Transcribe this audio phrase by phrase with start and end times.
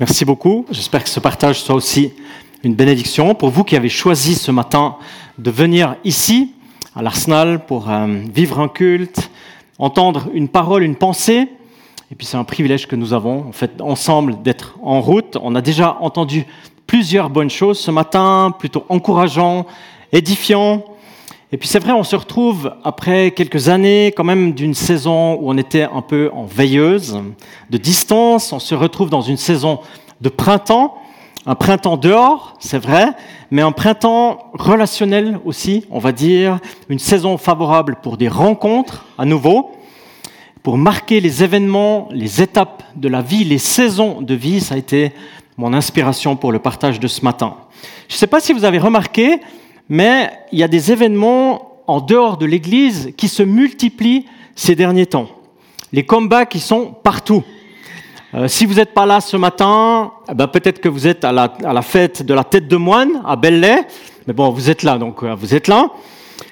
[0.00, 0.66] Merci beaucoup.
[0.72, 2.12] J'espère que ce partage soit aussi
[2.64, 4.96] une bénédiction pour vous qui avez choisi ce matin
[5.38, 6.50] de venir ici
[6.96, 9.30] à l'Arsenal pour euh, vivre un culte,
[9.78, 11.46] entendre une parole, une pensée.
[12.10, 15.38] Et puis c'est un privilège que nous avons en fait ensemble d'être en route.
[15.40, 16.44] On a déjà entendu
[16.88, 19.64] plusieurs bonnes choses ce matin, plutôt encourageants,
[20.10, 20.84] édifiants.
[21.54, 25.50] Et puis c'est vrai, on se retrouve après quelques années quand même d'une saison où
[25.52, 27.22] on était un peu en veilleuse,
[27.70, 29.78] de distance, on se retrouve dans une saison
[30.20, 30.96] de printemps,
[31.46, 33.06] un printemps dehors, c'est vrai,
[33.52, 39.24] mais un printemps relationnel aussi, on va dire, une saison favorable pour des rencontres à
[39.24, 39.70] nouveau,
[40.64, 44.78] pour marquer les événements, les étapes de la vie, les saisons de vie, ça a
[44.78, 45.12] été
[45.56, 47.54] mon inspiration pour le partage de ce matin.
[48.08, 49.38] Je ne sais pas si vous avez remarqué,
[49.88, 55.06] mais il y a des événements en dehors de l'Église qui se multiplient ces derniers
[55.06, 55.28] temps.
[55.92, 57.42] Les combats qui sont partout.
[58.34, 61.32] Euh, si vous n'êtes pas là ce matin, eh ben peut-être que vous êtes à
[61.32, 63.86] la, fête de la tête de moine à Belley.
[64.26, 65.90] Mais bon, vous êtes là, donc euh, vous êtes là.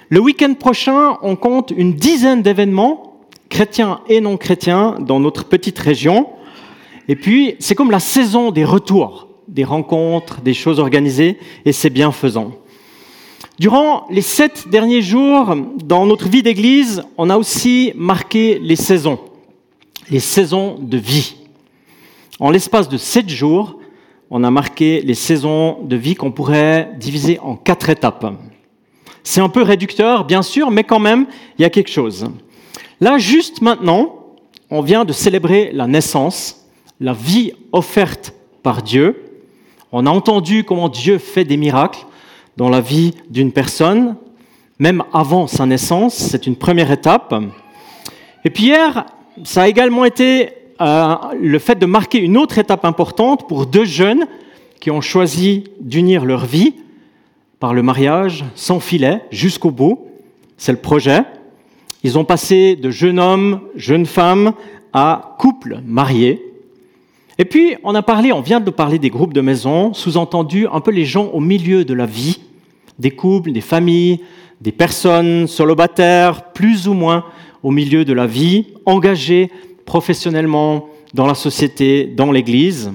[0.09, 3.17] Le week-end prochain, on compte une dizaine d'événements,
[3.49, 6.29] chrétiens et non chrétiens, dans notre petite région.
[7.09, 11.91] Et puis, c'est comme la saison des retours, des rencontres, des choses organisées, et c'est
[11.91, 12.53] bienfaisant.
[13.59, 15.55] Durant les sept derniers jours,
[15.85, 19.19] dans notre vie d'Église, on a aussi marqué les saisons,
[20.11, 21.37] les saisons de vie.
[22.41, 23.79] En l'espace de sept jours,
[24.31, 28.27] on a marqué les saisons de vie qu'on pourrait diviser en quatre étapes.
[29.23, 31.27] C'est un peu réducteur, bien sûr, mais quand même,
[31.59, 32.27] il y a quelque chose.
[33.01, 34.17] Là, juste maintenant,
[34.71, 36.67] on vient de célébrer la naissance,
[36.99, 39.43] la vie offerte par Dieu.
[39.93, 42.07] On a entendu comment Dieu fait des miracles
[42.57, 44.17] dans la vie d'une personne,
[44.79, 46.15] même avant sa naissance.
[46.15, 47.35] C'est une première étape.
[48.45, 49.07] Et puis hier,
[49.45, 50.51] ça a également été
[50.81, 54.27] euh, le fait de marquer une autre étape importante pour deux jeunes
[54.81, 56.75] qui ont choisi d'unir leur vie
[57.61, 60.07] par le mariage sans filet jusqu'au bout.
[60.57, 61.23] C'est le projet.
[62.03, 64.55] Ils ont passé de jeune homme, jeune femme
[64.93, 66.43] à couple marié.
[67.39, 70.81] Et puis, on a parlé, on vient de parler des groupes de maison, sous-entendu un
[70.81, 72.41] peu les gens au milieu de la vie,
[73.03, 74.21] des couples, des familles,
[74.61, 77.25] des personnes solobataires, plus ou moins
[77.63, 79.51] au milieu de la vie, engagées
[79.85, 82.93] professionnellement dans la société, dans l'Église.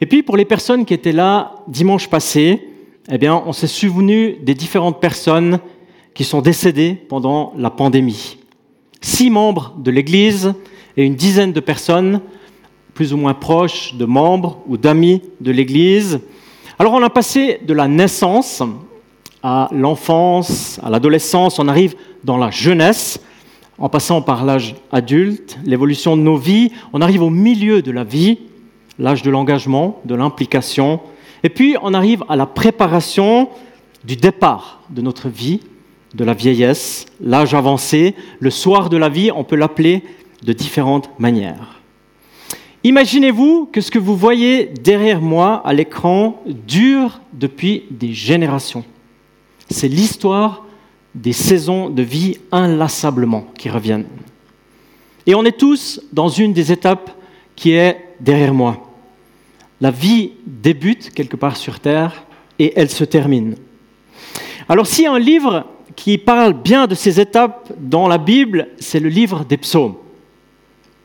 [0.00, 2.68] Et puis, pour les personnes qui étaient là dimanche passé,
[3.10, 5.58] eh bien, on s'est souvenu des différentes personnes
[6.14, 8.38] qui sont décédées pendant la pandémie.
[9.00, 10.54] Six membres de l'Église
[10.96, 12.20] et une dizaine de personnes
[12.94, 16.20] plus ou moins proches de membres ou d'amis de l'Église.
[16.78, 18.62] Alors on a passé de la naissance
[19.42, 21.94] à l'enfance, à l'adolescence, on arrive
[22.24, 23.20] dans la jeunesse,
[23.78, 28.04] en passant par l'âge adulte, l'évolution de nos vies, on arrive au milieu de la
[28.04, 28.38] vie,
[28.98, 31.00] l'âge de l'engagement, de l'implication,
[31.42, 33.48] et puis on arrive à la préparation
[34.04, 35.60] du départ de notre vie,
[36.14, 40.02] de la vieillesse, l'âge avancé, le soir de la vie, on peut l'appeler
[40.44, 41.80] de différentes manières.
[42.84, 48.84] Imaginez-vous que ce que vous voyez derrière moi à l'écran dure depuis des générations.
[49.72, 50.64] C'est l'histoire
[51.14, 54.06] des saisons de vie inlassablement qui reviennent.
[55.26, 57.10] Et on est tous dans une des étapes
[57.56, 58.88] qui est derrière moi.
[59.80, 62.24] La vie débute quelque part sur Terre
[62.58, 63.56] et elle se termine.
[64.68, 65.66] Alors a un livre
[65.96, 69.96] qui parle bien de ces étapes dans la Bible, c'est le livre des psaumes.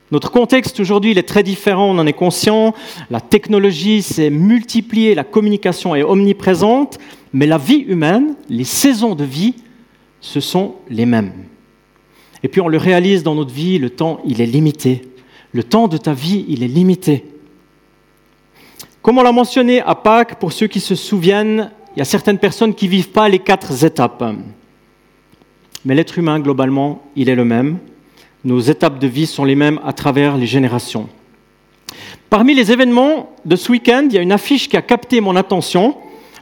[0.09, 2.73] Notre contexte aujourd'hui est très différent, on en est conscient.
[3.09, 6.97] La technologie s'est multipliée, la communication est omniprésente,
[7.33, 9.55] mais la vie humaine, les saisons de vie,
[10.21, 11.31] ce sont les mêmes.
[12.43, 15.01] Et puis on le réalise dans notre vie, le temps, il est limité.
[15.53, 17.25] Le temps de ta vie, il est limité.
[19.01, 22.37] Comme on l'a mentionné à Pâques, pour ceux qui se souviennent, il y a certaines
[22.37, 24.23] personnes qui ne vivent pas les quatre étapes.
[25.85, 27.79] Mais l'être humain, globalement, il est le même
[28.47, 31.09] nos étapes de vie sont les mêmes à travers les générations.
[32.29, 35.35] Parmi les événements de ce week-end, il y a une affiche qui a capté mon
[35.35, 35.97] attention.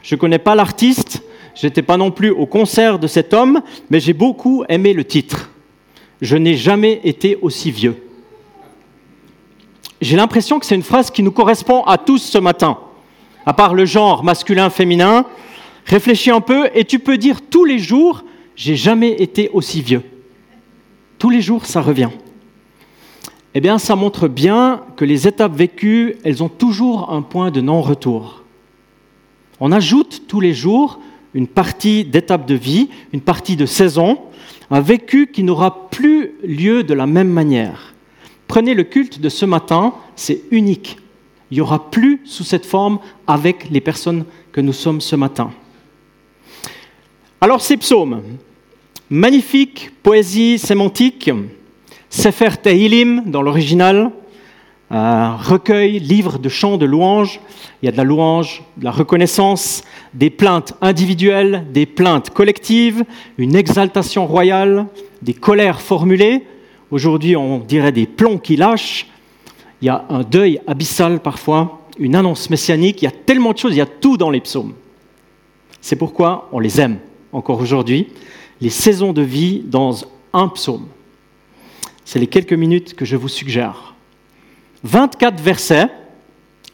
[0.06, 1.24] Je ne connais pas l'artiste,
[1.56, 3.60] je n'étais pas non plus au concert de cet homme,
[3.90, 5.50] mais j'ai beaucoup aimé le titre.
[6.22, 7.96] Je n'ai jamais été aussi vieux.
[10.00, 12.78] J'ai l'impression que c'est une phrase qui nous correspond à tous ce matin.
[13.44, 15.26] À part le genre masculin-féminin,
[15.86, 18.22] réfléchis un peu et tu peux dire tous les jours,
[18.54, 20.02] j'ai jamais été aussi vieux.
[21.18, 22.10] Tous les jours, ça revient.
[23.54, 27.60] Eh bien, ça montre bien que les étapes vécues, elles ont toujours un point de
[27.60, 28.45] non-retour.
[29.60, 31.00] On ajoute tous les jours
[31.34, 34.18] une partie d'étape de vie, une partie de saison,
[34.70, 37.94] un vécu qui n'aura plus lieu de la même manière.
[38.48, 40.98] Prenez le culte de ce matin, c'est unique.
[41.50, 45.50] Il n'y aura plus sous cette forme avec les personnes que nous sommes ce matin.
[47.40, 48.22] Alors ces psaumes,
[49.10, 51.30] magnifique poésie sémantique,
[52.08, 54.10] Sefer Tehilim dans l'original,
[54.90, 57.40] un recueil, livre de chants de louanges.
[57.82, 59.82] Il y a de la louange, de la reconnaissance,
[60.14, 63.04] des plaintes individuelles, des plaintes collectives,
[63.38, 64.86] une exaltation royale,
[65.22, 66.44] des colères formulées.
[66.90, 69.08] Aujourd'hui, on dirait des plombs qui lâchent.
[69.82, 73.02] Il y a un deuil abyssal parfois, une annonce messianique.
[73.02, 74.74] Il y a tellement de choses, il y a tout dans les psaumes.
[75.80, 76.98] C'est pourquoi on les aime
[77.32, 78.08] encore aujourd'hui.
[78.60, 79.96] Les saisons de vie dans
[80.32, 80.86] un psaume.
[82.04, 83.95] C'est les quelques minutes que je vous suggère.
[84.84, 85.88] 24 versets,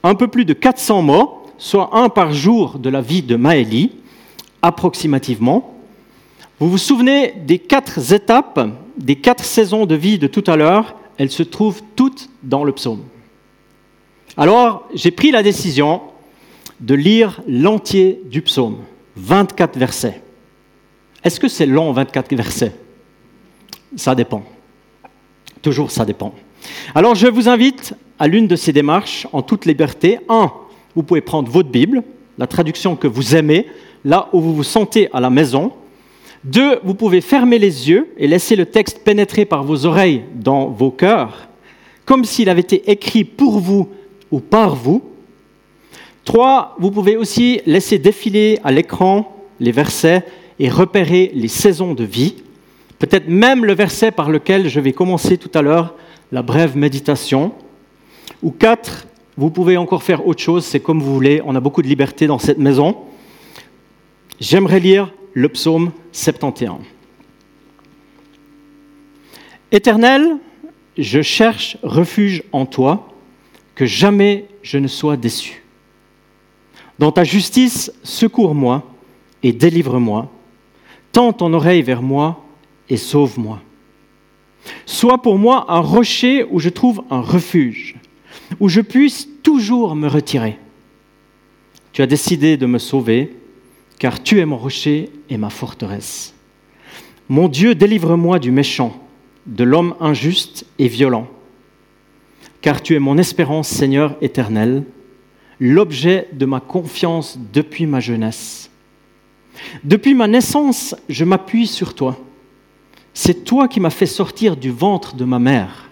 [0.03, 3.93] un peu plus de 400 mots, soit un par jour de la vie de Maëlie,
[4.63, 5.75] approximativement.
[6.59, 8.61] Vous vous souvenez des quatre étapes,
[8.97, 12.73] des quatre saisons de vie de tout à l'heure, elles se trouvent toutes dans le
[12.73, 13.05] psaume.
[14.37, 16.03] Alors, j'ai pris la décision
[16.81, 18.79] de lire l'entier du psaume,
[19.17, 20.23] 24 versets.
[21.23, 22.73] Est-ce que c'est long, 24 versets?
[23.97, 24.43] Ça dépend.
[25.61, 26.35] Toujours, ça dépend.
[26.95, 30.19] Alors je vous invite à l'une de ces démarches en toute liberté.
[30.29, 30.53] Un,
[30.95, 32.03] vous pouvez prendre votre Bible,
[32.39, 33.67] la traduction que vous aimez,
[34.05, 35.73] là où vous vous sentez à la maison.
[36.45, 40.67] Deux, vous pouvez fermer les yeux et laisser le texte pénétrer par vos oreilles dans
[40.69, 41.49] vos cœurs,
[42.05, 43.89] comme s'il avait été écrit pour vous
[44.31, 45.03] ou par vous.
[46.25, 50.25] Trois, vous pouvez aussi laisser défiler à l'écran les versets
[50.59, 52.35] et repérer les saisons de vie,
[52.99, 55.95] peut-être même le verset par lequel je vais commencer tout à l'heure,
[56.33, 57.53] la brève méditation.
[58.43, 59.07] Ou quatre,
[59.37, 62.27] vous pouvez encore faire autre chose, c'est comme vous voulez, on a beaucoup de liberté
[62.27, 62.97] dans cette maison.
[64.41, 66.79] J'aimerais lire le psaume 71.
[69.71, 70.39] Éternel,
[70.99, 73.09] je cherche refuge en toi,
[73.75, 75.63] que jamais je ne sois déçu.
[76.99, 78.83] Dans ta justice, secours-moi
[79.43, 80.31] et délivre-moi.
[81.11, 82.45] Tends ton oreille vers moi
[82.89, 83.61] et sauve-moi.
[84.87, 87.97] Sois pour moi un rocher où je trouve un refuge,
[88.61, 90.59] où je puisse toujours me retirer.
[91.93, 93.37] Tu as décidé de me sauver,
[93.99, 96.35] car tu es mon rocher et ma forteresse.
[97.29, 98.97] Mon Dieu, délivre-moi du méchant,
[99.47, 101.29] de l'homme injuste et violent,
[102.61, 104.85] car tu es mon espérance, Seigneur éternel,
[105.61, 108.71] l'objet de ma confiance depuis ma jeunesse.
[109.85, 112.19] Depuis ma naissance, je m'appuie sur toi.
[113.15, 115.91] C'est toi qui m'as fait sortir du ventre de ma mère.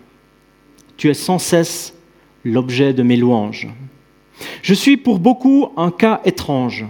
[0.96, 1.94] Tu es sans cesse
[2.44, 3.68] l'objet de mes louanges.
[4.62, 6.86] Je suis pour beaucoup un cas étrange,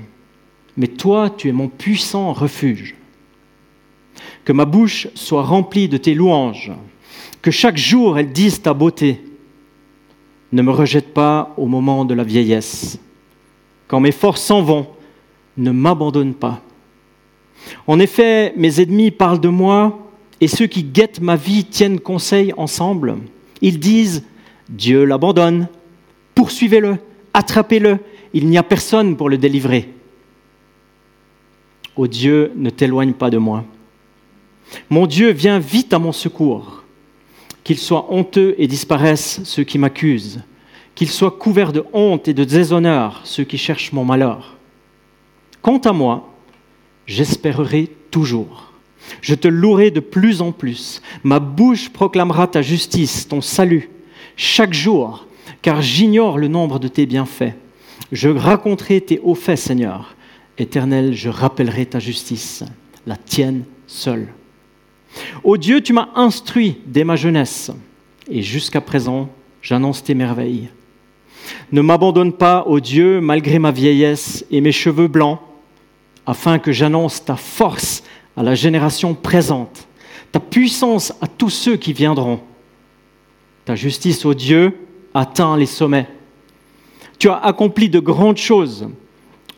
[0.77, 2.95] mais toi, tu es mon puissant refuge.
[4.45, 6.73] Que ma bouche soit remplie de tes louanges,
[7.43, 9.21] que chaque jour elle dise ta beauté.
[10.53, 12.99] Ne me rejette pas au moment de la vieillesse.
[13.89, 14.87] Quand mes forces s'en vont,
[15.57, 16.61] ne m'abandonne pas.
[17.87, 20.10] En effet, mes ennemis parlent de moi
[20.41, 23.19] et ceux qui guettent ma vie tiennent conseil ensemble.
[23.61, 24.25] Ils disent,
[24.69, 25.69] Dieu l'abandonne,
[26.35, 26.97] poursuivez-le,
[27.35, 27.99] attrapez-le,
[28.33, 29.93] il n'y a personne pour le délivrer.
[31.97, 33.65] Ô Dieu, ne t'éloigne pas de moi.
[34.89, 36.85] Mon Dieu, viens vite à mon secours.
[37.65, 40.43] Qu'ils soient honteux et disparaissent ceux qui m'accusent.
[40.95, 44.57] Qu'ils soient couverts de honte et de déshonneur ceux qui cherchent mon malheur.
[45.61, 46.33] Quant à moi,
[47.07, 48.70] j'espérerai toujours.
[49.21, 51.03] Je te louerai de plus en plus.
[51.25, 53.91] Ma bouche proclamera ta justice, ton salut,
[54.37, 55.27] chaque jour,
[55.63, 57.55] car j'ignore le nombre de tes bienfaits.
[58.13, 60.15] Je raconterai tes hauts faits, Seigneur.
[60.59, 62.65] Éternel, je rappellerai ta justice,
[63.07, 64.29] la tienne seule.
[65.43, 67.71] Ô Dieu, tu m'as instruit dès ma jeunesse,
[68.31, 69.29] et jusqu'à présent,
[69.63, 70.69] j'annonce tes merveilles.
[71.73, 75.41] Ne m'abandonne pas, ô Dieu, malgré ma vieillesse et mes cheveux blancs,
[76.27, 78.03] afin que j'annonce ta force
[78.41, 79.87] à la génération présente,
[80.33, 82.41] ta puissance à tous ceux qui viendront.
[83.67, 84.79] Ta justice, ô Dieu,
[85.13, 86.09] atteint les sommets.
[87.19, 88.89] Tu as accompli de grandes choses.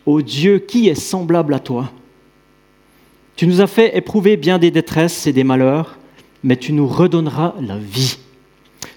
[0.05, 1.93] Ô Dieu, qui est semblable à toi?
[3.37, 5.97] Tu nous as fait éprouver bien des détresses et des malheurs,
[6.43, 8.19] mais tu nous redonneras la vie.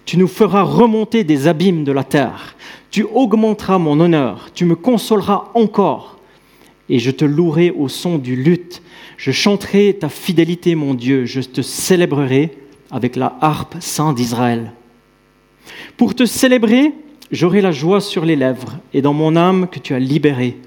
[0.05, 2.55] Tu nous feras remonter des abîmes de la terre.
[2.89, 4.49] Tu augmenteras mon honneur.
[4.55, 6.17] Tu me consoleras encore.
[6.89, 8.81] Et je te louerai au son du luth
[9.17, 12.57] je chanterai ta fidélité, mon Dieu, je te célébrerai
[12.91, 14.73] avec la harpe saint d'Israël.
[15.97, 16.93] Pour te célébrer,
[17.31, 20.57] j'aurai la joie sur les lèvres et dans mon âme que tu as libérée.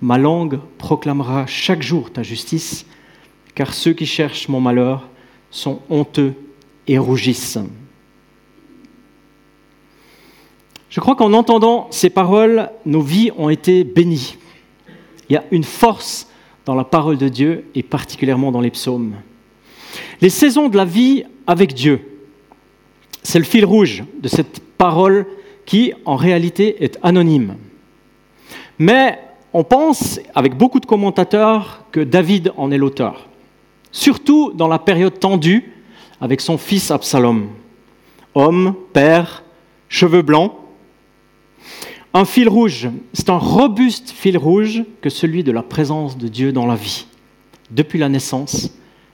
[0.00, 2.86] Ma langue proclamera chaque jour ta justice,
[3.54, 5.08] car ceux qui cherchent mon malheur
[5.50, 6.34] sont honteux
[6.86, 7.58] et rougissent.
[10.88, 14.36] Je crois qu'en entendant ces paroles, nos vies ont été bénies.
[15.28, 16.26] Il y a une force
[16.64, 19.14] dans la parole de Dieu et particulièrement dans les psaumes.
[20.20, 22.00] Les saisons de la vie avec Dieu,
[23.22, 25.26] c'est le fil rouge de cette parole
[25.66, 27.56] qui, en réalité, est anonyme.
[28.78, 29.18] Mais
[29.52, 33.28] on pense, avec beaucoup de commentateurs, que David en est l'auteur,
[33.92, 35.72] surtout dans la période tendue
[36.20, 37.48] avec son fils Absalom.
[38.34, 39.42] Homme, père,
[39.88, 40.52] cheveux blancs.
[42.12, 46.50] Un fil rouge, c'est un robuste fil rouge que celui de la présence de Dieu
[46.50, 47.06] dans la vie,
[47.70, 48.70] depuis la naissance,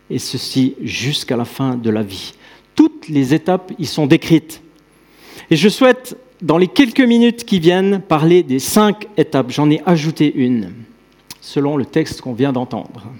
[0.09, 2.33] et ceci jusqu'à la fin de la vie.
[2.75, 4.63] Toutes les étapes y sont décrites.
[5.51, 9.51] Et je souhaite dans les quelques minutes qui viennent, parler des cinq étapes.
[9.51, 10.73] J'en ai ajouté une,
[11.43, 13.13] selon le texte qu'on vient d'entendre.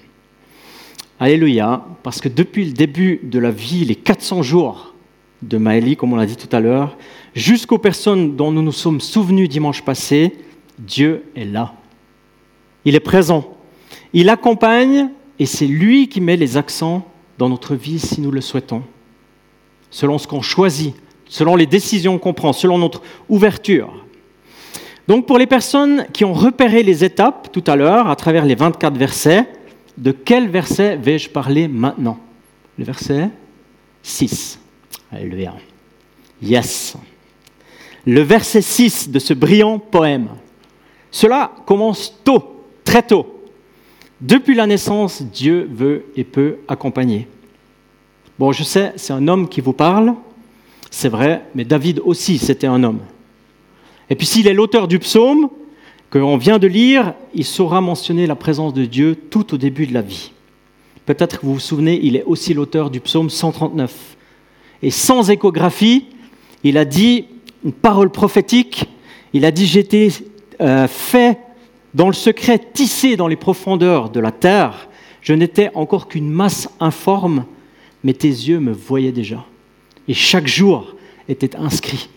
[1.19, 4.95] Alléluia, parce que depuis le début de la vie, les 400 jours
[5.41, 6.97] de Maëlie, comme on l'a dit tout à l'heure,
[7.35, 10.33] jusqu'aux personnes dont nous nous sommes souvenus dimanche passé,
[10.79, 11.73] Dieu est là.
[12.85, 13.57] Il est présent.
[14.13, 17.05] Il accompagne et c'est lui qui met les accents
[17.37, 18.83] dans notre vie si nous le souhaitons,
[19.91, 20.95] selon ce qu'on choisit
[21.29, 24.05] selon les décisions qu'on prend, selon notre ouverture.
[25.07, 28.55] Donc pour les personnes qui ont repéré les étapes tout à l'heure à travers les
[28.55, 29.47] 24 versets,
[29.97, 32.19] de quel verset vais-je parler maintenant?
[32.77, 33.29] Le verset
[34.03, 34.59] 6.
[35.11, 35.55] Alléluia.
[36.41, 36.95] Yes.
[38.05, 40.29] Le verset 6 de ce brillant poème.
[41.11, 43.41] Cela commence tôt, très tôt.
[44.19, 47.27] Depuis la naissance, Dieu veut et peut accompagner.
[48.39, 50.13] Bon, je sais, c'est un homme qui vous parle,
[50.91, 52.99] c'est vrai, mais David aussi, c'était un homme.
[54.09, 55.49] Et puis s'il est l'auteur du psaume
[56.11, 59.93] qu'on vient de lire, il saura mentionner la présence de Dieu tout au début de
[59.93, 60.31] la vie.
[61.05, 64.16] Peut-être que vous vous souvenez, il est aussi l'auteur du psaume 139.
[64.81, 66.05] Et sans échographie,
[66.63, 67.25] il a dit
[67.63, 68.85] une parole prophétique,
[69.33, 70.09] il a dit j'étais
[70.61, 71.39] euh, fait
[71.93, 74.87] dans le secret, tissé dans les profondeurs de la terre,
[75.21, 77.45] je n'étais encore qu'une masse informe,
[78.03, 79.45] mais tes yeux me voyaient déjà
[80.07, 80.95] et chaque jour
[81.27, 82.09] était inscrit.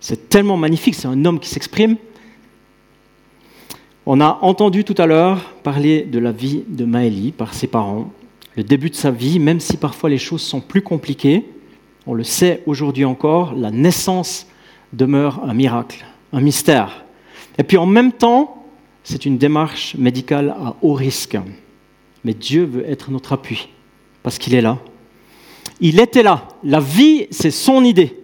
[0.00, 1.96] C'est tellement magnifique, c'est un homme qui s'exprime.
[4.06, 8.12] On a entendu tout à l'heure parler de la vie de Maëlie par ses parents,
[8.56, 11.44] le début de sa vie, même si parfois les choses sont plus compliquées.
[12.06, 14.46] On le sait aujourd'hui encore, la naissance
[14.92, 17.04] demeure un miracle, un mystère.
[17.58, 18.66] Et puis en même temps,
[19.02, 21.38] c'est une démarche médicale à haut risque.
[22.24, 23.68] Mais Dieu veut être notre appui,
[24.22, 24.78] parce qu'il est là,
[25.80, 26.48] il était là.
[26.62, 28.18] La vie, c'est son idée.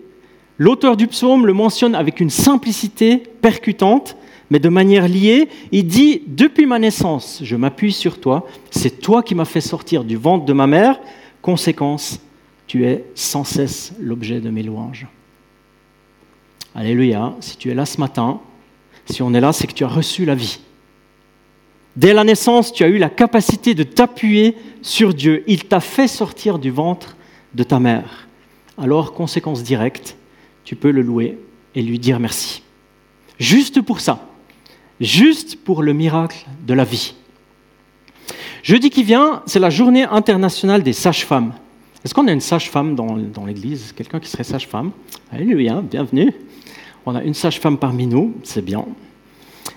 [0.58, 4.16] L'auteur du psaume le mentionne avec une simplicité percutante,
[4.50, 5.48] mais de manière liée.
[5.72, 10.04] Il dit, depuis ma naissance, je m'appuie sur toi, c'est toi qui m'as fait sortir
[10.04, 11.00] du ventre de ma mère.
[11.40, 12.20] Conséquence,
[12.70, 15.08] tu es sans cesse l'objet de mes louanges.
[16.72, 18.40] Alléluia, si tu es là ce matin,
[19.06, 20.60] si on est là, c'est que tu as reçu la vie.
[21.96, 25.42] Dès la naissance, tu as eu la capacité de t'appuyer sur Dieu.
[25.48, 27.16] Il t'a fait sortir du ventre
[27.54, 28.28] de ta mère,
[28.78, 30.16] alors, conséquence directe,
[30.62, 31.38] tu peux le louer
[31.74, 32.62] et lui dire merci.
[33.40, 34.28] Juste pour ça,
[35.00, 37.16] juste pour le miracle de la vie.
[38.62, 41.52] Jeudi qui vient, c'est la journée internationale des sages-femmes.
[42.02, 43.92] Est-ce qu'on a une sage-femme dans, l'Église?
[43.92, 44.92] Quelqu'un qui serait sage-femme?
[45.30, 46.32] Alléluia, bienvenue.
[47.04, 48.86] On a une sage-femme parmi nous, c'est bien.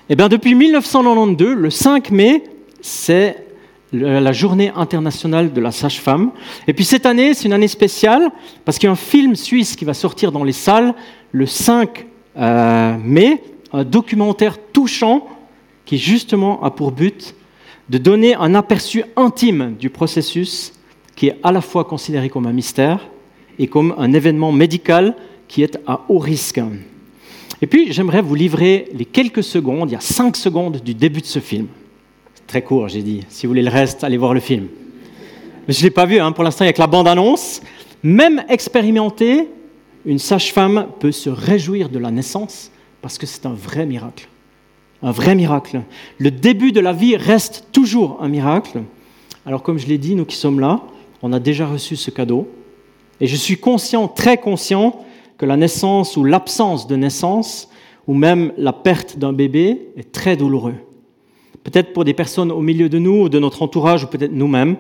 [0.08, 2.46] Eh bien, depuis 1992, le 5 mai,
[2.80, 3.46] c'est
[3.92, 6.32] la journée internationale de la sage-femme.
[6.66, 8.32] Et puis cette année, c'est une année spéciale
[8.64, 10.96] parce qu'il y a un film suisse qui va sortir dans les salles
[11.34, 12.06] le 5
[12.38, 15.28] euh, mai, un documentaire touchant
[15.84, 17.36] qui justement a pour but
[17.90, 20.72] de donner un aperçu intime du processus
[21.16, 23.08] qui est à la fois considéré comme un mystère
[23.60, 25.16] et comme un événement médical
[25.48, 26.60] qui est à haut risque.
[27.62, 31.22] Et puis j'aimerais vous livrer les quelques secondes, il y a cinq secondes du début
[31.22, 31.68] de ce film.
[32.48, 33.24] Très court, j'ai dit.
[33.30, 34.68] Si vous voulez le reste, allez voir le film.
[35.68, 36.32] Mais je ne l'ai pas vu, hein.
[36.34, 37.62] pour l'instant, il n'y a que la bande-annonce.
[38.04, 39.48] Même expérimenté,
[40.06, 42.70] une sage-femme peut se réjouir de la naissance
[43.02, 44.28] parce que c'est un vrai miracle.
[45.02, 45.82] Un vrai miracle.
[46.18, 48.84] Le début de la vie reste toujours un miracle.
[49.46, 50.82] Alors comme je l'ai dit, nous qui sommes là,
[51.24, 52.48] on a déjà reçu ce cadeau.
[53.20, 55.04] Et je suis conscient, très conscient,
[55.40, 57.70] que la naissance ou l'absence de naissance,
[58.06, 60.76] ou même la perte d'un bébé, est très douloureux
[61.64, 64.78] peut-être pour des personnes au milieu de nous, ou de notre entourage, ou peut-être nous-mêmes.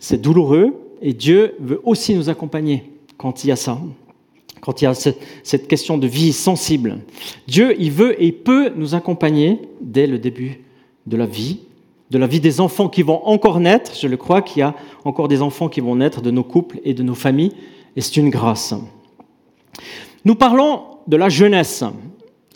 [0.00, 2.84] C'est douloureux et Dieu veut aussi nous accompagner
[3.16, 3.78] quand il y a ça,
[4.60, 6.98] quand il y a cette question de vie sensible.
[7.46, 10.60] Dieu, il veut et peut nous accompagner dès le début
[11.06, 11.60] de la vie,
[12.12, 13.92] de la vie des enfants qui vont encore naître.
[13.98, 14.74] Je le crois qu'il y a
[15.06, 17.52] encore des enfants qui vont naître de nos couples et de nos familles,
[17.96, 18.74] et c'est une grâce.
[20.26, 21.82] Nous parlons de la jeunesse.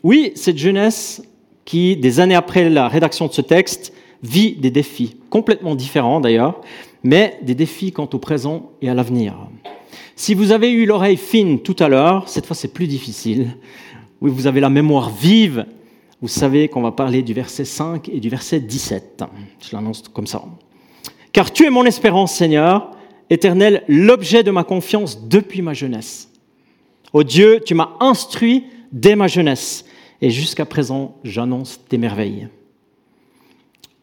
[0.03, 1.23] Oui, cette jeunesse
[1.65, 6.61] qui, des années après la rédaction de ce texte, vit des défis, complètement différents d'ailleurs,
[7.03, 9.37] mais des défis quant au présent et à l'avenir.
[10.17, 13.57] Si vous avez eu l'oreille fine tout à l'heure, cette fois c'est plus difficile.
[14.21, 15.65] Oui, vous avez la mémoire vive,
[16.23, 19.25] vous savez qu'on va parler du verset 5 et du verset 17.
[19.61, 20.43] Je l'annonce comme ça.
[21.33, 22.93] Car tu es mon espérance, Seigneur,
[23.29, 26.31] éternel, l'objet de ma confiance depuis ma jeunesse.
[27.13, 29.85] Ô Dieu, tu m'as instruit dès ma jeunesse,
[30.23, 32.49] et jusqu'à présent, j'annonce tes merveilles.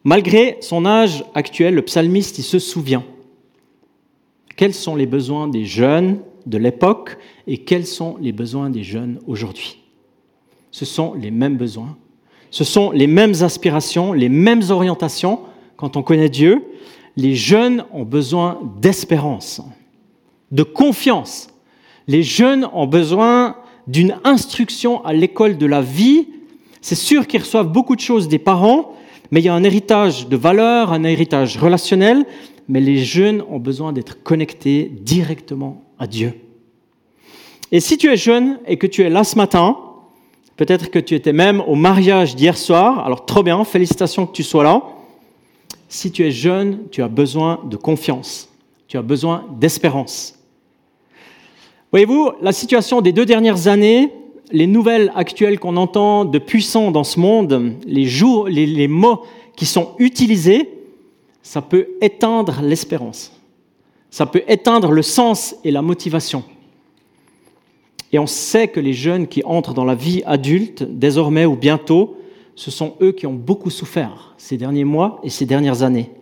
[0.04, 3.04] Malgré son âge actuel, le psalmiste, se souvient.
[4.56, 7.16] Quels sont les besoins des jeunes de l'époque
[7.46, 9.82] et quels sont les besoins des jeunes aujourd'hui?
[10.70, 11.96] Ce sont les mêmes besoins,
[12.54, 15.40] ce sont les mêmes aspirations, les mêmes orientations
[15.76, 16.62] quand on connaît Dieu.
[17.16, 19.60] Les jeunes ont besoin d'espérance,
[20.52, 21.48] de confiance.
[22.06, 23.56] Les jeunes ont besoin
[23.88, 26.28] d'une instruction à l'école de la vie.
[26.80, 28.94] C'est sûr qu'ils reçoivent beaucoup de choses des parents,
[29.32, 32.24] mais il y a un héritage de valeurs, un héritage relationnel,
[32.68, 36.34] mais les jeunes ont besoin d'être connectés directement à Dieu.
[37.72, 39.76] Et si tu es jeune et que tu es là ce matin,
[40.56, 44.42] peut-être que tu étais même au mariage d'hier soir, alors trop bien, félicitations que tu
[44.42, 44.82] sois là.
[45.88, 48.48] Si tu es jeune, tu as besoin de confiance,
[48.88, 50.38] tu as besoin d'espérance.
[51.92, 54.10] Voyez-vous, la situation des deux dernières années,
[54.50, 59.22] les nouvelles actuelles qu'on entend de puissants dans ce monde, les, jours, les, mots
[59.56, 60.68] qui sont utilisés,
[61.42, 63.32] ça peut éteindre l'espérance.
[64.10, 66.42] Ça peut éteindre le sens et la motivation.
[68.14, 72.16] Et on sait que les jeunes qui entrent dans la vie adulte, désormais ou bientôt,
[72.54, 76.12] ce sont eux qui ont beaucoup souffert ces derniers mois et ces dernières années.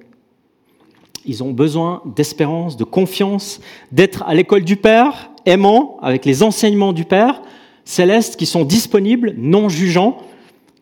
[1.27, 3.61] Ils ont besoin d'espérance, de confiance,
[3.93, 7.43] d'être à l'école du Père, aimant, avec les enseignements du Père
[7.85, 10.17] céleste qui sont disponibles, non jugeants,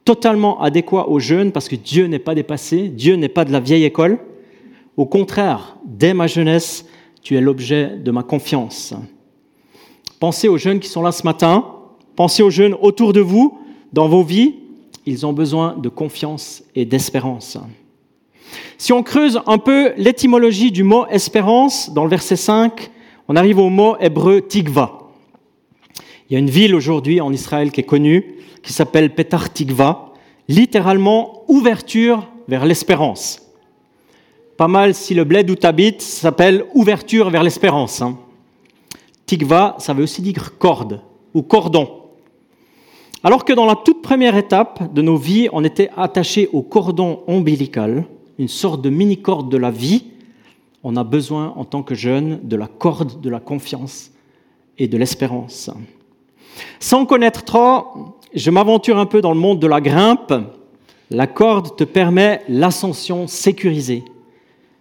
[0.04, 3.58] totalement adéquats aux jeunes, parce que Dieu n'est pas dépassé, Dieu n'est pas de la
[3.58, 4.20] vieille école.
[4.96, 6.86] Au contraire, dès ma jeunesse,
[7.20, 8.94] tu es l'objet de ma confiance.
[10.20, 11.64] Pensez aux jeunes qui sont là ce matin,
[12.14, 13.58] pensez aux jeunes autour de vous,
[13.94, 14.54] dans vos vies,
[15.06, 17.56] ils ont besoin de confiance et d'espérance.
[18.76, 22.90] Si on creuse un peu l'étymologie du mot espérance, dans le verset 5,
[23.28, 24.98] on arrive au mot hébreu tikva.
[26.28, 30.12] Il y a une ville aujourd'hui en Israël qui est connue, qui s'appelle Petar Tikva,
[30.48, 33.40] littéralement ouverture vers l'espérance.
[34.58, 35.66] Pas mal si le bled où tu
[36.00, 38.02] s'appelle ouverture vers l'espérance.
[38.02, 38.18] Hein.
[39.30, 41.02] Tikva, ça veut aussi dire corde
[41.34, 41.88] ou cordon.
[43.22, 47.22] Alors que dans la toute première étape de nos vies, on était attaché au cordon
[47.28, 48.06] ombilical,
[48.40, 50.06] une sorte de mini-corde de la vie,
[50.82, 54.10] on a besoin en tant que jeune de la corde de la confiance
[54.78, 55.70] et de l'espérance.
[56.80, 60.34] Sans connaître trop, je m'aventure un peu dans le monde de la grimpe.
[61.08, 64.02] La corde te permet l'ascension sécurisée.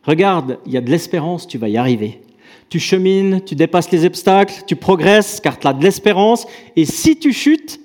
[0.02, 2.22] Regarde, il y a de l'espérance, tu vas y arriver.
[2.70, 6.46] Tu chemines, tu dépasses les obstacles, tu progresses car tu as de l'espérance.
[6.76, 7.80] Et si tu chutes,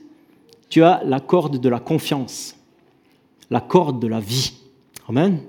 [0.69, 2.57] tu as la corde de la confiance,
[3.51, 4.53] la corde de la vie.
[5.09, 5.41] Amen.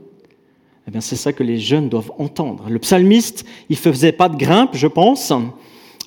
[0.87, 2.69] Eh bien, c'est ça que les jeunes doivent entendre.
[2.69, 5.33] Le psalmiste, il faisait pas de grimpe, je pense,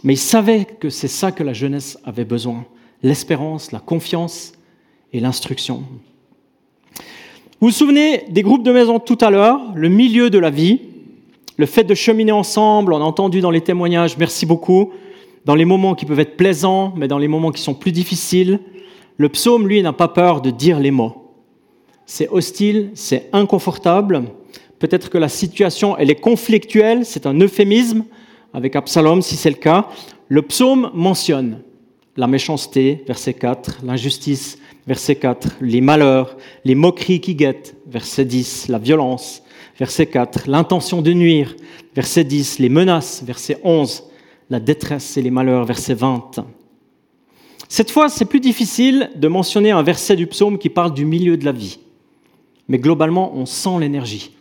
[0.05, 2.65] mais il savait que c'est ça que la jeunesse avait besoin.
[3.03, 4.53] L'espérance, la confiance
[5.13, 5.83] et l'instruction.
[7.61, 10.81] Vous vous souvenez des groupes de maison tout à l'heure, le milieu de la vie,
[11.59, 14.93] le fait de cheminer ensemble, on a entendu dans les témoignages, merci beaucoup,
[15.45, 18.61] dans les moments qui peuvent être plaisants, mais dans les moments qui sont plus difficiles.
[19.19, 21.35] Le psaume, lui, n'a pas peur de dire les mots.
[22.07, 24.23] C'est hostile, c'est inconfortable,
[24.79, 28.05] Peut-être que la situation, elle est conflictuelle, c'est un euphémisme
[28.55, 29.89] avec Absalom si c'est le cas.
[30.29, 31.63] Le psaume mentionne
[32.17, 38.69] la méchanceté, verset 4, l'injustice, verset 4, les malheurs, les moqueries qui guettent, verset 10,
[38.69, 39.43] la violence,
[39.79, 41.55] verset 4, l'intention de nuire,
[41.95, 44.05] verset 10, les menaces, verset 11,
[44.51, 46.45] la détresse et les malheurs, verset 20.
[47.69, 51.37] Cette fois, c'est plus difficile de mentionner un verset du psaume qui parle du milieu
[51.37, 51.79] de la vie.
[52.67, 54.33] Mais globalement, on sent l'énergie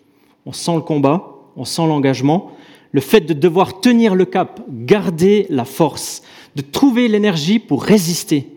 [0.47, 2.53] on sent le combat, on sent l'engagement,
[2.93, 6.23] le fait de devoir tenir le cap, garder la force,
[6.55, 8.47] de trouver l'énergie pour résister.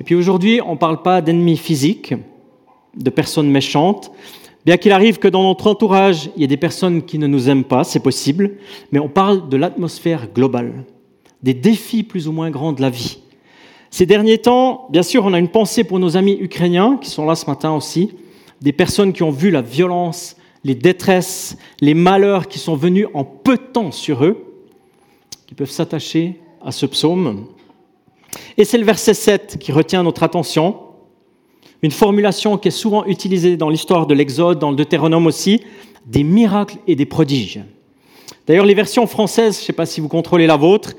[0.00, 2.14] Et puis aujourd'hui, on ne parle pas d'ennemis physiques,
[2.96, 4.10] de personnes méchantes,
[4.68, 7.48] bien qu'il arrive que dans notre entourage, il y ait des personnes qui ne nous
[7.48, 8.58] aiment pas, c'est possible,
[8.92, 10.84] mais on parle de l'atmosphère globale,
[11.42, 13.18] des défis plus ou moins grands de la vie.
[13.90, 17.24] Ces derniers temps, bien sûr, on a une pensée pour nos amis ukrainiens qui sont
[17.24, 18.12] là ce matin aussi,
[18.60, 23.24] des personnes qui ont vu la violence les détresses, les malheurs qui sont venus en
[23.24, 24.44] peu de temps sur eux,
[25.46, 27.46] qui peuvent s'attacher à ce psaume.
[28.58, 30.76] Et c'est le verset 7 qui retient notre attention.
[31.82, 35.62] Une formulation qui est souvent utilisée dans l'histoire de l'Exode, dans le Deutéronome aussi,
[36.06, 37.60] des miracles et des prodiges.
[38.46, 40.94] D'ailleurs, les versions françaises, je ne sais pas si vous contrôlez la vôtre,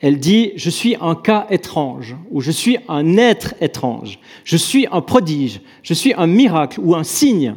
[0.00, 4.86] elle dit Je suis un cas étrange, ou je suis un être étrange, je suis
[4.90, 7.56] un prodige, je suis un miracle ou un signe.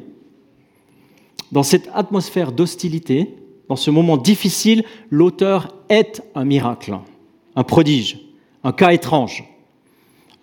[1.51, 3.35] Dans cette atmosphère d'hostilité,
[3.69, 6.97] dans ce moment difficile, l'auteur est un miracle,
[7.55, 8.19] un prodige,
[8.63, 9.43] un cas étrange.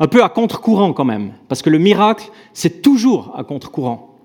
[0.03, 4.17] Un peu à contre-courant quand même, parce que le miracle, c'est toujours à contre-courant.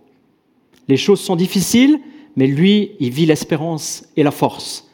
[0.88, 2.00] Les choses sont difficiles,
[2.36, 4.90] mais lui, il vit l'espérance et la force.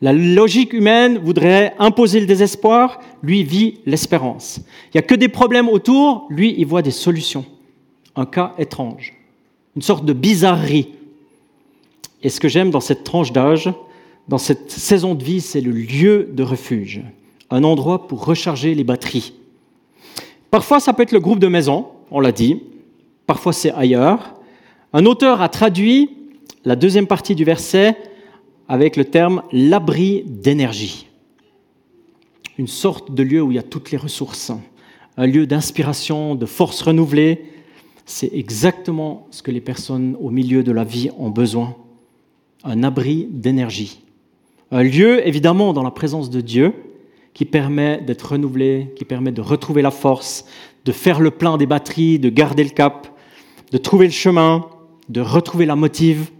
[0.00, 4.60] La logique humaine voudrait imposer le désespoir, lui vit l'espérance.
[4.84, 7.44] Il n'y a que des problèmes autour, lui, il voit des solutions.
[8.14, 9.14] Un cas étrange,
[9.74, 10.90] une sorte de bizarrerie.
[12.22, 13.72] Et ce que j'aime dans cette tranche d'âge,
[14.28, 17.02] dans cette saison de vie, c'est le lieu de refuge,
[17.50, 19.32] un endroit pour recharger les batteries.
[20.50, 22.62] Parfois, ça peut être le groupe de maison, on l'a dit,
[23.26, 24.34] parfois c'est ailleurs.
[24.92, 26.10] Un auteur a traduit
[26.64, 27.96] la deuxième partie du verset
[28.68, 31.06] avec le terme l'abri d'énergie.
[32.56, 34.52] Une sorte de lieu où il y a toutes les ressources,
[35.16, 37.44] un lieu d'inspiration, de force renouvelée.
[38.06, 41.76] C'est exactement ce que les personnes au milieu de la vie ont besoin.
[42.64, 44.00] Un abri d'énergie.
[44.70, 46.72] Un lieu, évidemment, dans la présence de Dieu,
[47.34, 50.44] qui permet d'être renouvelé, qui permet de retrouver la force,
[50.84, 53.08] de faire le plein des batteries, de garder le cap,
[53.70, 54.66] de trouver le chemin,
[55.08, 56.30] de retrouver la motive,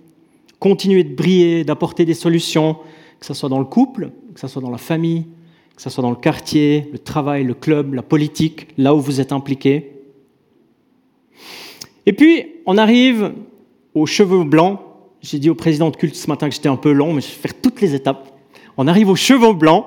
[0.59, 2.79] continuer de briller, d'apporter des solutions,
[3.21, 5.27] que ce soit dans le couple, que ce soit dans la famille,
[5.77, 9.21] que ce soit dans le quartier, le travail, le club, la politique, là où vous
[9.21, 9.93] êtes impliqué.
[12.07, 13.35] Et puis, on arrive
[13.95, 14.81] aux cheveux blancs.
[15.21, 17.29] J'ai dit au président de culte ce matin que j'étais un peu long, mais je
[17.29, 18.35] vais faire toutes les étapes.
[18.77, 19.85] On arrive aux cheveux blancs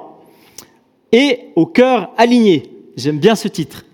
[1.11, 2.71] et au cœur aligné.
[2.95, 3.85] J'aime bien ce titre.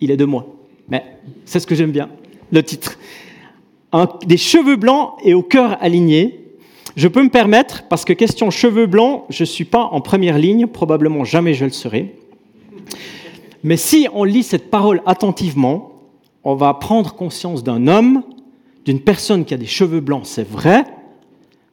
[0.00, 0.46] Il est de moi,
[0.88, 1.04] mais
[1.44, 2.10] c'est ce que j'aime bien,
[2.50, 2.98] le titre
[4.26, 6.40] des cheveux blancs et au cœur aligné.
[6.96, 10.38] Je peux me permettre, parce que question cheveux blancs, je ne suis pas en première
[10.38, 12.14] ligne, probablement jamais je le serai.
[13.62, 15.92] Mais si on lit cette parole attentivement,
[16.44, 18.22] on va prendre conscience d'un homme,
[18.84, 20.84] d'une personne qui a des cheveux blancs, c'est vrai,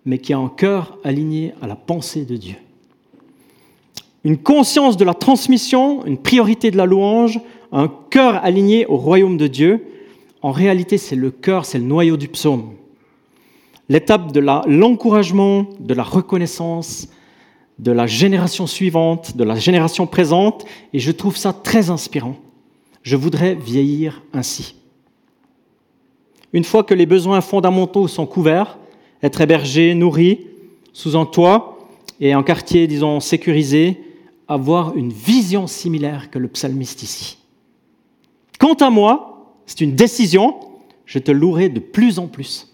[0.06, 2.56] mais qui a un cœur aligné à la pensée de Dieu.
[4.23, 7.39] Une conscience de la transmission, une priorité de la louange,
[7.71, 9.86] un cœur aligné au royaume de Dieu,
[10.41, 12.73] en réalité, c'est le cœur, c'est le noyau du psaume.
[13.89, 17.09] L'étape de l'encouragement, de la reconnaissance,
[17.79, 22.36] de la génération suivante, de la génération présente, et je trouve ça très inspirant.
[23.01, 24.75] Je voudrais vieillir ainsi.
[26.53, 28.77] Une fois que les besoins fondamentaux sont couverts,
[29.21, 30.47] être hébergé, nourri,
[30.93, 31.79] sous un toit
[32.19, 33.97] et un quartier, disons, sécurisé,
[34.54, 37.38] avoir une vision similaire que le psalmiste ici.
[38.60, 40.60] Quant à moi, c'est une décision,
[41.06, 42.70] je te louerai de plus en plus.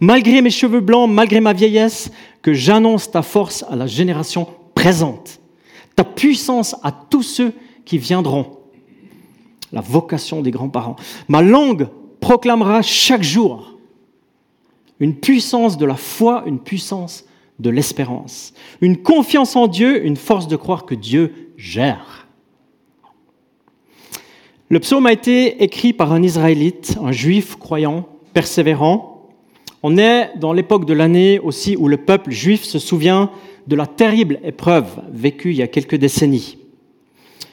[0.00, 2.10] Malgré mes cheveux blancs, malgré ma vieillesse,
[2.42, 5.40] que j'annonce ta force à la génération présente,
[5.96, 7.52] ta puissance à tous ceux
[7.84, 8.58] qui viendront.
[9.72, 10.96] La vocation des grands-parents.
[11.28, 11.88] Ma langue
[12.20, 13.78] proclamera chaque jour
[15.00, 17.24] une puissance de la foi, une puissance
[17.58, 22.26] de l'espérance, une confiance en Dieu, une force de croire que Dieu gère.
[24.68, 29.28] Le psaume a été écrit par un Israélite, un juif croyant, persévérant.
[29.82, 33.30] On est dans l'époque de l'année aussi où le peuple juif se souvient
[33.66, 36.58] de la terrible épreuve vécue il y a quelques décennies.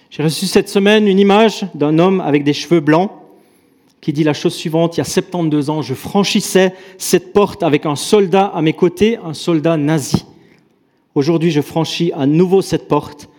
[0.09, 3.11] J'ai reçu cette semaine une image d'un homme avec des cheveux blancs
[4.01, 7.85] qui dit la chose suivante, il y a 72 ans, je franchissais cette porte avec
[7.85, 10.25] un soldat à mes côtés, un soldat nazi.
[11.13, 13.29] Aujourd'hui, je franchis à nouveau cette porte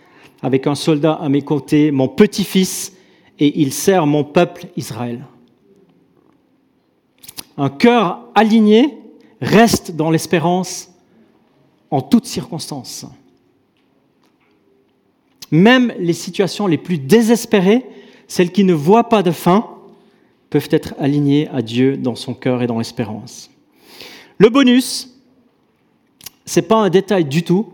[0.41, 2.93] avec un soldat à mes côtés, mon petit-fils,
[3.39, 5.25] et il sert mon peuple Israël.
[7.57, 8.97] Un cœur aligné
[9.41, 10.91] reste dans l'espérance
[11.91, 13.05] en toutes circonstances.
[15.51, 17.85] Même les situations les plus désespérées,
[18.27, 19.69] celles qui ne voient pas de fin,
[20.53, 23.49] peuvent être alignées à Dieu dans son cœur et dans l'espérance.
[24.37, 25.19] Le bonus,
[26.45, 27.73] ce n'est pas un détail du tout.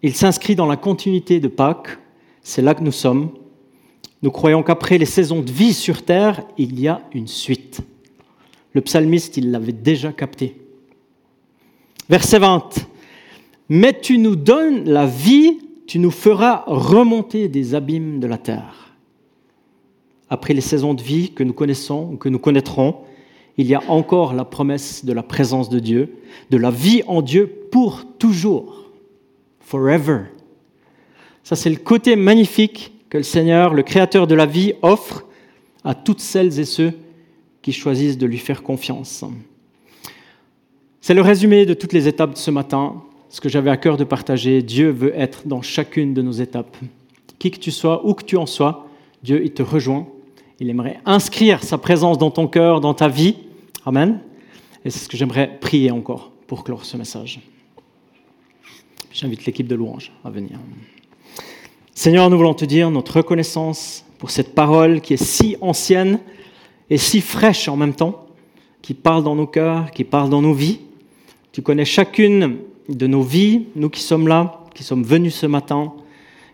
[0.00, 1.98] Il s'inscrit dans la continuité de Pâques.
[2.44, 3.30] C'est là que nous sommes.
[4.22, 7.80] Nous croyons qu'après les saisons de vie sur terre, il y a une suite.
[8.72, 10.56] Le psalmiste, il l'avait déjà capté.
[12.08, 12.86] Verset 20.
[13.70, 15.58] Mais tu nous donnes la vie,
[15.88, 18.89] tu nous feras remonter des abîmes de la terre.
[20.30, 22.96] Après les saisons de vie que nous connaissons ou que nous connaîtrons,
[23.58, 26.14] il y a encore la promesse de la présence de Dieu,
[26.50, 28.90] de la vie en Dieu pour toujours,
[29.60, 30.20] forever.
[31.42, 35.26] Ça, c'est le côté magnifique que le Seigneur, le Créateur de la vie, offre
[35.84, 36.92] à toutes celles et ceux
[37.60, 39.24] qui choisissent de lui faire confiance.
[41.00, 43.96] C'est le résumé de toutes les étapes de ce matin, ce que j'avais à cœur
[43.96, 44.62] de partager.
[44.62, 46.76] Dieu veut être dans chacune de nos étapes.
[47.38, 48.86] Qui que tu sois, où que tu en sois,
[49.22, 50.06] Dieu, il te rejoint.
[50.60, 53.36] Il aimerait inscrire sa présence dans ton cœur, dans ta vie.
[53.86, 54.20] Amen.
[54.84, 57.40] Et c'est ce que j'aimerais prier encore pour clore ce message.
[59.10, 60.58] J'invite l'équipe de louange à venir.
[61.94, 66.20] Seigneur, nous voulons te dire notre reconnaissance pour cette parole qui est si ancienne
[66.90, 68.26] et si fraîche en même temps,
[68.82, 70.80] qui parle dans nos cœurs, qui parle dans nos vies.
[71.52, 72.58] Tu connais chacune
[72.90, 75.94] de nos vies, nous qui sommes là, qui sommes venus ce matin,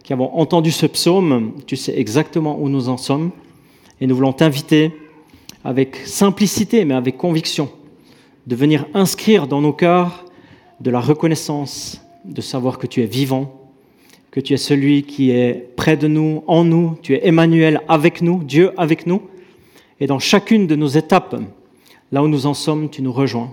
[0.04, 3.32] qui avons entendu ce psaume, tu sais exactement où nous en sommes.
[4.00, 4.92] Et nous voulons t'inviter
[5.64, 7.70] avec simplicité, mais avec conviction,
[8.46, 10.24] de venir inscrire dans nos cœurs
[10.80, 13.68] de la reconnaissance, de savoir que tu es vivant,
[14.30, 18.20] que tu es celui qui est près de nous, en nous, tu es Emmanuel avec
[18.20, 19.22] nous, Dieu avec nous.
[19.98, 21.37] Et dans chacune de nos étapes,
[22.12, 23.50] là où nous en sommes, tu nous rejoins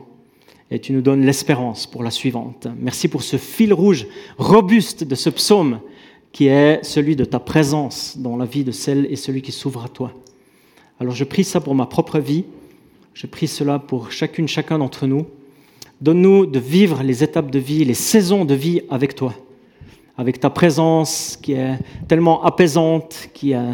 [0.70, 2.68] et tu nous donnes l'espérance pour la suivante.
[2.78, 5.80] Merci pour ce fil rouge robuste de ce psaume
[6.32, 9.86] qui est celui de ta présence dans la vie de celle et celui qui s'ouvre
[9.86, 10.12] à toi.
[11.00, 12.46] Alors je prie ça pour ma propre vie,
[13.14, 15.26] je prie cela pour chacune, chacun d'entre nous.
[16.02, 19.34] Donne-nous de vivre les étapes de vie, les saisons de vie avec toi,
[20.18, 21.78] avec ta présence qui est
[22.08, 23.72] tellement apaisante, qui euh,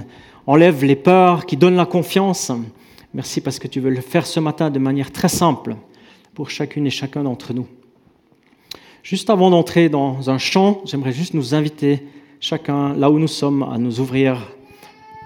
[0.47, 2.51] enlève les peurs, qui donne la confiance.
[3.13, 5.75] Merci parce que tu veux le faire ce matin de manière très simple
[6.33, 7.67] pour chacune et chacun d'entre nous.
[9.03, 12.03] Juste avant d'entrer dans un chant, j'aimerais juste nous inviter
[12.39, 14.51] chacun, là où nous sommes, à nous ouvrir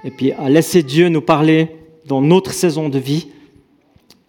[0.03, 1.69] et puis à laisser Dieu nous parler
[2.05, 3.27] dans notre saison de vie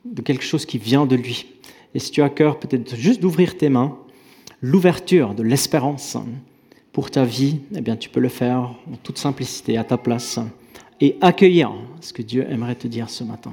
[0.05, 1.47] de quelque chose qui vient de lui.
[1.95, 3.97] Et si tu as cœur, peut-être juste d'ouvrir tes mains,
[4.61, 6.17] l'ouverture de l'espérance
[6.93, 10.39] pour ta vie, eh bien, tu peux le faire en toute simplicité, à ta place,
[11.01, 13.53] et accueillir ce que Dieu aimerait te dire ce matin.